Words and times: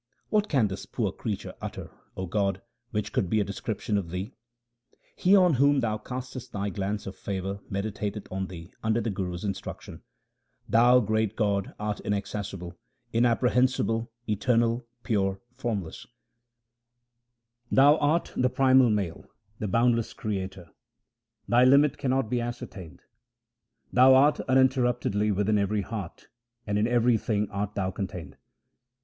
What 0.31 0.49
can 0.49 0.67
this 0.67 0.87
poor 0.87 1.11
creature 1.11 1.53
utter, 1.61 1.91
O 2.17 2.25
God, 2.25 2.63
which 2.89 3.15
would 3.15 3.29
be 3.29 3.39
a 3.39 3.43
description 3.43 3.99
of 3.99 4.09
Thee? 4.09 4.33
He 5.15 5.35
on 5.35 5.53
whom 5.61 5.81
Thou 5.81 5.99
castest 5.99 6.49
Thy 6.51 6.69
glance 6.71 7.05
of 7.05 7.15
favour, 7.15 7.59
medi 7.69 7.91
tateth 7.91 8.25
on 8.31 8.47
Thee 8.47 8.73
under 8.81 8.99
the 8.99 9.11
Guru's 9.11 9.43
instruction. 9.43 10.01
Thou, 10.67 11.01
great 11.01 11.35
God, 11.35 11.75
art 11.79 11.99
inaccessible, 11.99 12.75
inapprehensible, 13.13 14.11
eternal, 14.27 14.87
pure, 15.03 15.39
formless. 15.53 16.07
314 17.69 17.69
THE 17.69 17.69
SIKH 17.69 17.69
RELIGION 17.69 17.75
Thou 17.75 18.07
art 18.07 18.33
the 18.49 18.55
primal 18.55 18.89
Male, 18.89 19.25
the 19.59 19.67
boundless 19.67 20.13
Creator; 20.13 20.71
Thy 21.47 21.63
limit 21.63 21.99
cannot 21.99 22.27
be 22.27 22.41
ascertained. 22.41 23.03
Thou 23.93 24.15
art 24.15 24.39
uninterruptedly 24.47 25.29
within 25.31 25.59
every 25.59 25.81
heart, 25.81 26.27
and 26.65 26.79
in 26.79 26.87
everything 26.87 27.47
art 27.51 27.75
Thou 27.75 27.91
contained. 27.91 28.35